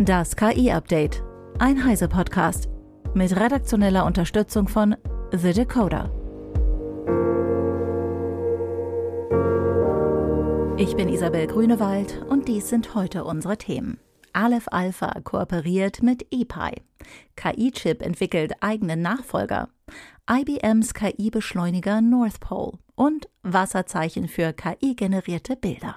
[0.00, 1.24] Das KI-Update.
[1.58, 2.68] Ein Heise-Podcast.
[3.14, 4.94] Mit redaktioneller Unterstützung von
[5.32, 6.12] The Decoder.
[10.76, 13.98] Ich bin Isabel Grünewald und dies sind heute unsere Themen.
[14.32, 16.80] Aleph Alpha kooperiert mit EPI.
[17.34, 19.68] KI-Chip entwickelt eigenen Nachfolger.
[20.30, 25.96] IBMs KI-Beschleuniger North Pole und Wasserzeichen für KI-generierte Bilder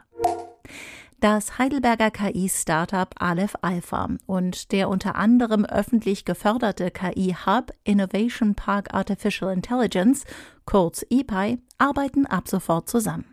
[1.21, 9.53] das Heidelberger KI-Startup Aleph Alpha und der unter anderem öffentlich geförderte KI-Hub Innovation Park Artificial
[9.53, 10.25] Intelligence,
[10.65, 13.25] kurz EPI, arbeiten ab sofort zusammen.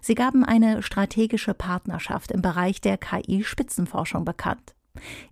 [0.00, 4.75] Sie gaben eine strategische Partnerschaft im Bereich der KI-Spitzenforschung bekannt.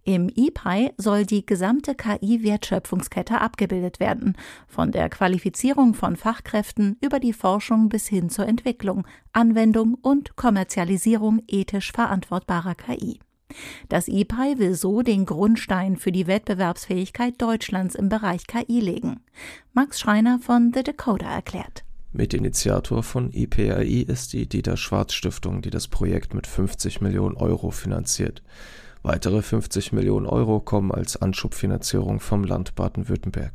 [0.04, 4.36] Im EPI soll die gesamte KI-Wertschöpfungskette abgebildet werden,
[4.68, 11.42] von der Qualifizierung von Fachkräften über die Forschung bis hin zur Entwicklung, Anwendung und Kommerzialisierung
[11.48, 13.20] ethisch verantwortbarer KI.
[13.88, 19.20] Das EPI will so den Grundstein für die Wettbewerbsfähigkeit Deutschlands im Bereich KI legen.
[19.72, 21.84] Max Schreiner von The Decoder erklärt.
[22.12, 27.72] Mitinitiator von IPAI ist die Dieter Schwarz Stiftung, die das Projekt mit 50 Millionen Euro
[27.72, 28.42] finanziert.
[29.06, 33.52] Weitere 50 Millionen Euro kommen als Anschubfinanzierung vom Land Baden-Württemberg.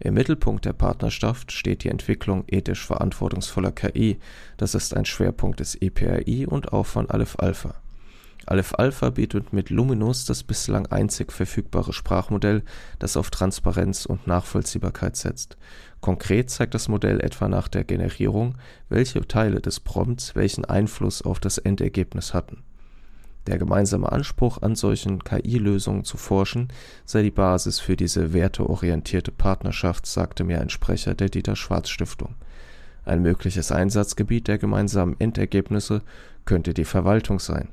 [0.00, 4.18] Im Mittelpunkt der Partnerschaft steht die Entwicklung ethisch verantwortungsvoller KI.
[4.56, 7.76] Das ist ein Schwerpunkt des EPRI und auch von Aleph Alpha.
[8.44, 12.64] Aleph Alpha bietet mit Luminous das bislang einzig verfügbare Sprachmodell,
[12.98, 15.56] das auf Transparenz und Nachvollziehbarkeit setzt.
[16.00, 18.56] Konkret zeigt das Modell etwa nach der Generierung,
[18.88, 22.64] welche Teile des Prompts welchen Einfluss auf das Endergebnis hatten
[23.46, 26.68] der gemeinsame Anspruch, an solchen KI-Lösungen zu forschen,
[27.04, 32.34] sei die Basis für diese werteorientierte Partnerschaft, sagte mir ein Sprecher der Dieter-Schwarz-Stiftung.
[33.04, 36.02] Ein mögliches Einsatzgebiet der gemeinsamen Endergebnisse
[36.44, 37.68] könnte die Verwaltung sein.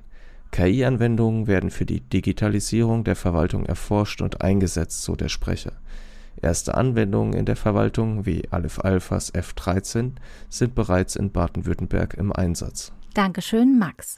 [0.51, 5.73] KI-Anwendungen werden für die Digitalisierung der Verwaltung erforscht und eingesetzt, so der Sprecher.
[6.39, 10.11] Erste Anwendungen in der Verwaltung, wie Aleph Alphas F13,
[10.49, 12.91] sind bereits in Baden-Württemberg im Einsatz.
[13.13, 14.17] Dankeschön, Max.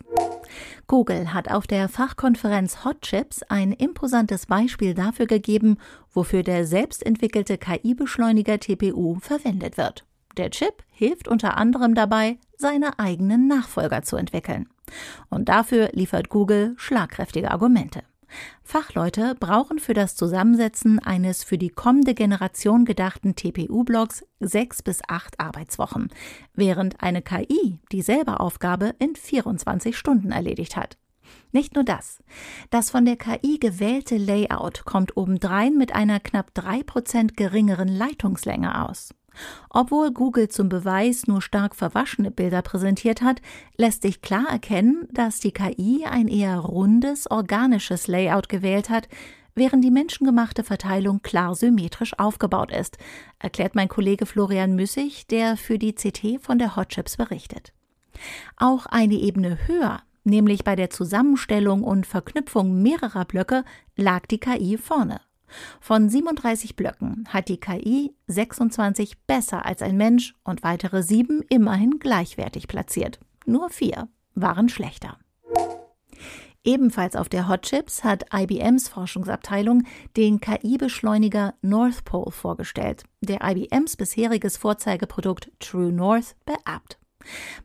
[0.87, 5.77] Google hat auf der Fachkonferenz Hot Chips ein imposantes Beispiel dafür gegeben,
[6.13, 10.05] wofür der selbstentwickelte KI-Beschleuniger TPU verwendet wird.
[10.37, 14.69] Der Chip hilft unter anderem dabei, seine eigenen Nachfolger zu entwickeln.
[15.29, 18.03] Und dafür liefert Google schlagkräftige Argumente.
[18.63, 25.39] Fachleute brauchen für das Zusammensetzen eines für die kommende Generation gedachten TPU-Blocks sechs bis acht
[25.39, 26.09] Arbeitswochen,
[26.53, 30.97] während eine KI dieselbe Aufgabe in 24 Stunden erledigt hat.
[31.51, 32.23] Nicht nur das.
[32.69, 38.87] Das von der KI gewählte Layout kommt obendrein mit einer knapp drei Prozent geringeren Leitungslänge
[38.87, 39.13] aus.
[39.69, 43.41] Obwohl Google zum Beweis nur stark verwaschene Bilder präsentiert hat,
[43.77, 49.07] lässt sich klar erkennen, dass die KI ein eher rundes, organisches Layout gewählt hat,
[49.55, 52.97] während die menschengemachte Verteilung klar symmetrisch aufgebaut ist,
[53.39, 57.73] erklärt mein Kollege Florian Müssig, der für die CT von der Hot Chips berichtet.
[58.57, 63.63] Auch eine Ebene höher, nämlich bei der Zusammenstellung und Verknüpfung mehrerer Blöcke,
[63.95, 65.21] lag die KI vorne.
[65.79, 71.99] Von 37 Blöcken hat die KI 26 besser als ein Mensch und weitere sieben immerhin
[71.99, 73.19] gleichwertig platziert.
[73.45, 75.17] Nur vier waren schlechter.
[76.65, 79.83] Ebenfalls auf der Hot Chips hat IBMs Forschungsabteilung
[80.17, 86.97] den KI-Beschleuniger North Pole vorgestellt, der IBMs bisheriges Vorzeigeprodukt True North beerbt.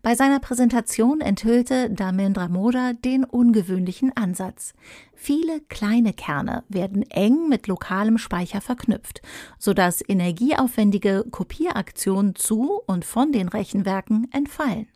[0.03, 4.75] Bei seiner Präsentation enthüllte Damendra Moda den ungewöhnlichen Ansatz.
[5.15, 9.23] Viele kleine Kerne werden eng mit lokalem Speicher verknüpft,
[9.59, 14.87] sodass energieaufwendige Kopieraktionen zu und von den Rechenwerken entfallen.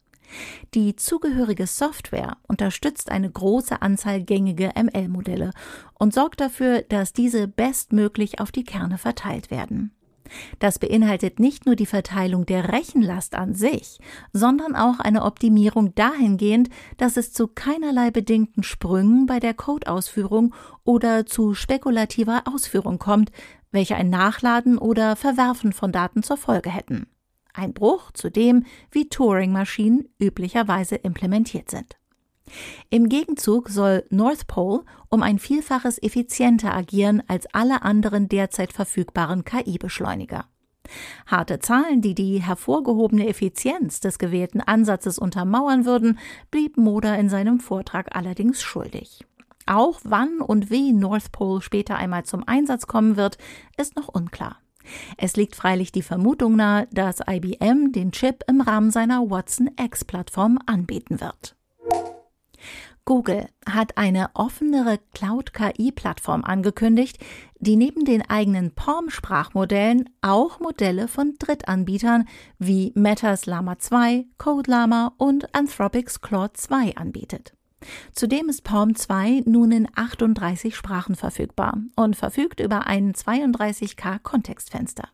[0.75, 5.51] Die zugehörige Software unterstützt eine große Anzahl gängige ML-Modelle
[5.95, 9.93] und sorgt dafür, dass diese bestmöglich auf die Kerne verteilt werden.
[10.59, 13.99] Das beinhaltet nicht nur die Verteilung der Rechenlast an sich,
[14.33, 20.55] sondern auch eine Optimierung dahingehend, dass es zu keinerlei bedingten Sprüngen bei der Codeausführung
[20.85, 23.31] oder zu spekulativer Ausführung kommt,
[23.71, 27.07] welche ein Nachladen oder Verwerfen von Daten zur Folge hätten.
[27.53, 31.97] Ein Bruch zu dem, wie Turing-Maschinen üblicherweise implementiert sind.
[32.91, 39.45] Im Gegenzug soll North Pole um ein Vielfaches effizienter agieren als alle anderen derzeit verfügbaren
[39.45, 40.45] KI-Beschleuniger.
[41.27, 46.19] Harte Zahlen, die die hervorgehobene Effizienz des gewählten Ansatzes untermauern würden,
[46.51, 49.25] blieb Moda in seinem Vortrag allerdings schuldig.
[49.67, 53.39] Auch wann und wie North Pole später einmal zum Einsatz kommen wird,
[53.79, 54.59] ist noch unklar.
[55.17, 60.59] Es liegt freilich die Vermutung nahe, dass IBM den Chip im Rahmen seiner Watson X-Plattform
[60.67, 61.57] anbieten wird.
[63.07, 67.19] Google hat eine offenere Cloud-KI-Plattform angekündigt,
[67.59, 72.27] die neben den eigenen PaLM-Sprachmodellen auch Modelle von Drittanbietern
[72.59, 77.55] wie Metas Llama 2, CodeLama und Anthropics Claude 2 anbietet.
[78.13, 85.09] Zudem ist PaLM 2 nun in 38 Sprachen verfügbar und verfügt über ein 32K Kontextfenster.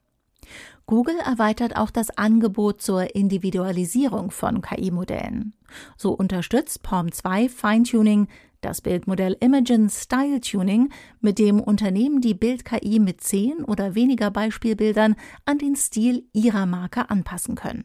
[0.91, 5.53] Google erweitert auch das Angebot zur Individualisierung von KI-Modellen.
[5.97, 8.27] So unterstützt PaLM 2 Feintuning,
[8.61, 10.89] das Bildmodell Imagen Style Tuning,
[11.21, 15.15] mit dem Unternehmen die Bild-KI mit zehn oder weniger Beispielbildern
[15.45, 17.85] an den Stil ihrer Marke anpassen können.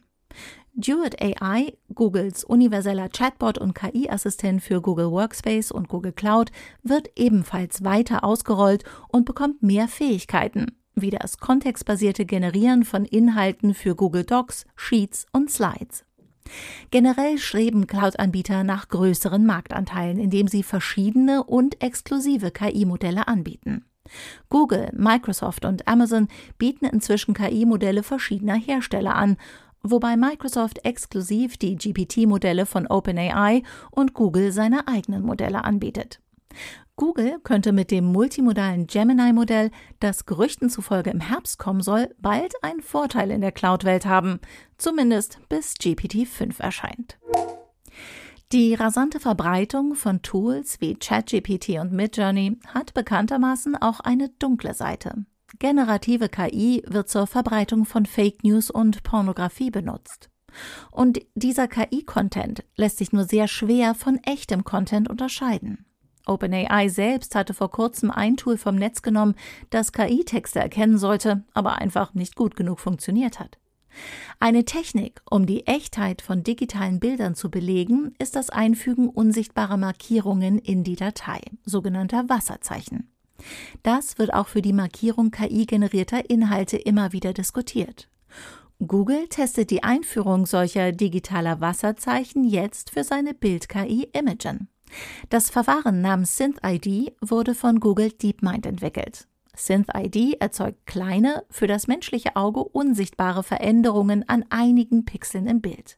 [0.73, 7.83] Duet AI, Googles universeller Chatbot und KI-Assistent für Google Workspace und Google Cloud, wird ebenfalls
[7.83, 14.65] weiter ausgerollt und bekommt mehr Fähigkeiten wie das kontextbasierte Generieren von Inhalten für Google Docs,
[14.75, 16.05] Sheets und Slides.
[16.91, 23.85] Generell streben Cloud-Anbieter nach größeren Marktanteilen, indem sie verschiedene und exklusive KI-Modelle anbieten.
[24.49, 26.27] Google, Microsoft und Amazon
[26.57, 29.37] bieten inzwischen KI-Modelle verschiedener Hersteller an,
[29.81, 36.19] wobei Microsoft exklusiv die GPT-Modelle von OpenAI und Google seine eigenen Modelle anbietet.
[36.95, 42.81] Google könnte mit dem multimodalen Gemini-Modell, das Gerüchten zufolge im Herbst kommen soll, bald einen
[42.81, 44.39] Vorteil in der Cloud-Welt haben,
[44.77, 47.17] zumindest bis GPT-5 erscheint.
[48.51, 55.25] Die rasante Verbreitung von Tools wie ChatGPT und Midjourney hat bekanntermaßen auch eine dunkle Seite.
[55.59, 60.29] Generative KI wird zur Verbreitung von Fake News und Pornografie benutzt.
[60.91, 65.85] Und dieser KI-Content lässt sich nur sehr schwer von echtem Content unterscheiden.
[66.25, 69.35] OpenAI selbst hatte vor kurzem ein Tool vom Netz genommen,
[69.69, 73.57] das KI-Texte erkennen sollte, aber einfach nicht gut genug funktioniert hat.
[74.39, 80.59] Eine Technik, um die Echtheit von digitalen Bildern zu belegen, ist das Einfügen unsichtbarer Markierungen
[80.59, 83.09] in die Datei, sogenannter Wasserzeichen.
[83.83, 88.09] Das wird auch für die Markierung KI-generierter Inhalte immer wieder diskutiert.
[88.85, 94.67] Google testet die Einführung solcher digitaler Wasserzeichen jetzt für seine Bild-KI Imagen.
[95.29, 99.27] Das Verfahren namens SynthID wurde von Google DeepMind entwickelt.
[99.55, 105.97] SynthID erzeugt kleine, für das menschliche Auge unsichtbare Veränderungen an einigen Pixeln im Bild.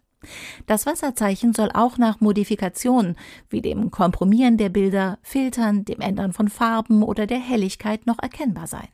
[0.65, 3.15] Das Wasserzeichen soll auch nach Modifikationen
[3.49, 8.67] wie dem Kompromieren der Bilder, Filtern, dem Ändern von Farben oder der Helligkeit noch erkennbar
[8.67, 8.87] sein.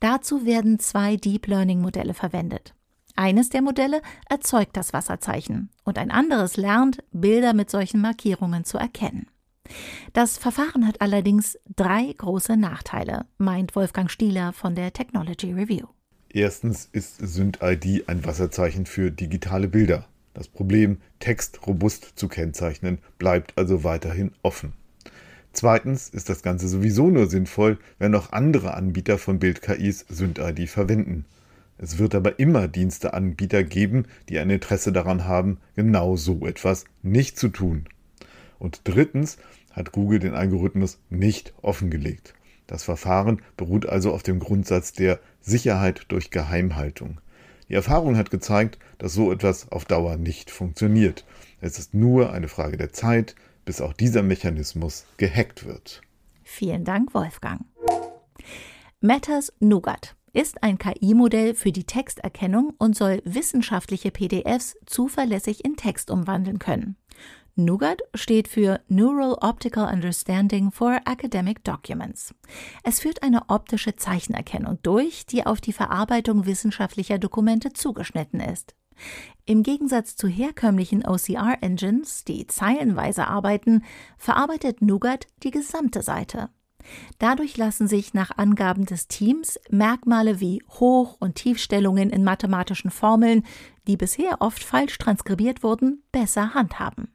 [0.00, 2.74] Dazu werden zwei Deep Learning Modelle verwendet.
[3.18, 4.00] Eines der Modelle
[4.30, 9.26] erzeugt das Wasserzeichen und ein anderes lernt, Bilder mit solchen Markierungen zu erkennen.
[10.12, 15.88] Das Verfahren hat allerdings drei große Nachteile, meint Wolfgang Stieler von der Technology Review.
[16.28, 20.06] Erstens ist SynthID ein Wasserzeichen für digitale Bilder.
[20.32, 24.74] Das Problem, Text robust zu kennzeichnen, bleibt also weiterhin offen.
[25.52, 31.24] Zweitens ist das Ganze sowieso nur sinnvoll, wenn auch andere Anbieter von Bild-KIs SynthID verwenden.
[31.78, 37.38] Es wird aber immer Diensteanbieter geben, die ein Interesse daran haben, genau so etwas nicht
[37.38, 37.84] zu tun.
[38.58, 39.38] Und drittens
[39.72, 42.34] hat Google den Algorithmus nicht offengelegt.
[42.66, 47.20] Das Verfahren beruht also auf dem Grundsatz der Sicherheit durch Geheimhaltung.
[47.68, 51.24] Die Erfahrung hat gezeigt, dass so etwas auf Dauer nicht funktioniert.
[51.60, 56.02] Es ist nur eine Frage der Zeit, bis auch dieser Mechanismus gehackt wird.
[56.42, 57.60] Vielen Dank, Wolfgang.
[59.00, 66.10] Matters Nougat ist ein KI-Modell für die Texterkennung und soll wissenschaftliche PDFs zuverlässig in Text
[66.10, 66.96] umwandeln können.
[67.56, 72.32] NUGAT steht für Neural Optical Understanding for Academic Documents.
[72.84, 78.76] Es führt eine optische Zeichenerkennung durch, die auf die Verarbeitung wissenschaftlicher Dokumente zugeschnitten ist.
[79.44, 83.82] Im Gegensatz zu herkömmlichen OCR-Engines, die zeilenweise arbeiten,
[84.18, 86.50] verarbeitet NUGAT die gesamte Seite.
[87.18, 93.44] Dadurch lassen sich nach Angaben des Teams Merkmale wie Hoch- und Tiefstellungen in mathematischen Formeln,
[93.86, 97.08] die bisher oft falsch transkribiert wurden, besser handhaben.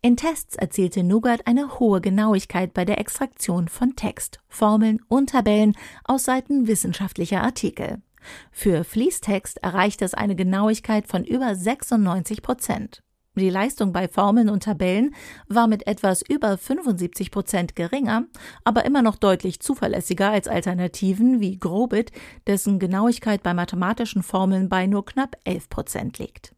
[0.00, 5.76] In Tests erzielte Nougat eine hohe Genauigkeit bei der Extraktion von Text, Formeln und Tabellen
[6.04, 8.02] aus Seiten wissenschaftlicher Artikel.
[8.50, 13.02] Für Fließtext erreicht es eine Genauigkeit von über 96 Prozent.
[13.34, 15.14] Die Leistung bei Formeln und Tabellen
[15.48, 18.24] war mit etwas über 75 Prozent geringer,
[18.62, 22.12] aber immer noch deutlich zuverlässiger als Alternativen wie Grobit,
[22.46, 26.54] dessen Genauigkeit bei mathematischen Formeln bei nur knapp 11 Prozent liegt.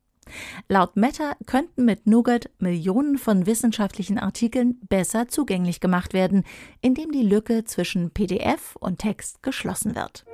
[0.69, 6.43] Laut Meta könnten mit Nougat Millionen von wissenschaftlichen Artikeln besser zugänglich gemacht werden,
[6.81, 10.25] indem die Lücke zwischen PDF und Text geschlossen wird.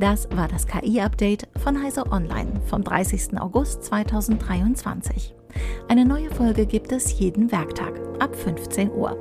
[0.00, 3.38] Das war das KI-Update von Heise Online vom 30.
[3.38, 5.34] August 2023.
[5.88, 9.16] Eine neue Folge gibt es jeden Werktag ab 15 Uhr.